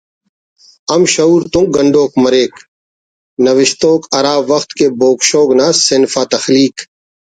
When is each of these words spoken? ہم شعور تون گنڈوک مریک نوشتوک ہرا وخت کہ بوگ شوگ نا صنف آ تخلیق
ہم 0.91 1.01
شعور 1.13 1.41
تون 1.51 1.65
گنڈوک 1.75 2.11
مریک 2.23 2.53
نوشتوک 3.43 4.01
ہرا 4.15 4.35
وخت 4.49 4.69
کہ 4.77 4.85
بوگ 4.99 5.17
شوگ 5.29 5.49
نا 5.59 5.67
صنف 5.87 6.13
آ 6.21 6.23
تخلیق 6.33 6.75